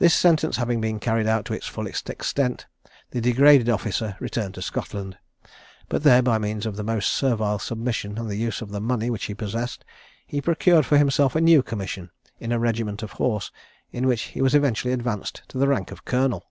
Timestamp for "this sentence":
0.00-0.56